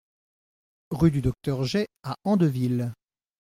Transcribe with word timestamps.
Rue 0.89 1.11
du 1.11 1.21
Docteur 1.21 1.63
Gey 1.63 1.85
à 2.01 2.15
Andeville 2.23 2.91